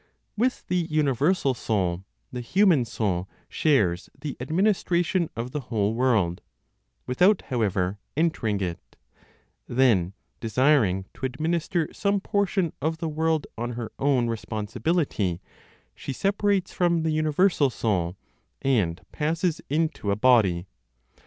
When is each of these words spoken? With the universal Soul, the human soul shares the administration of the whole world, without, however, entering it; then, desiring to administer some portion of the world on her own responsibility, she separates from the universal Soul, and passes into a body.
With 0.35 0.65
the 0.65 0.87
universal 0.89 1.53
Soul, 1.53 2.05
the 2.31 2.41
human 2.41 2.85
soul 2.85 3.29
shares 3.47 4.09
the 4.19 4.35
administration 4.39 5.29
of 5.35 5.51
the 5.51 5.59
whole 5.69 5.93
world, 5.93 6.41
without, 7.05 7.43
however, 7.49 7.99
entering 8.17 8.61
it; 8.61 8.95
then, 9.67 10.13
desiring 10.39 11.05
to 11.13 11.27
administer 11.27 11.93
some 11.93 12.19
portion 12.19 12.73
of 12.81 12.97
the 12.97 13.07
world 13.09 13.45
on 13.59 13.73
her 13.73 13.91
own 13.99 14.27
responsibility, 14.27 15.39
she 15.93 16.13
separates 16.13 16.73
from 16.73 17.03
the 17.03 17.11
universal 17.11 17.69
Soul, 17.69 18.17
and 18.63 18.99
passes 19.11 19.61
into 19.69 20.09
a 20.09 20.15
body. 20.15 20.65